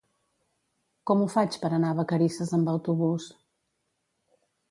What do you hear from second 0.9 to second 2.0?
Com ho faig per anar a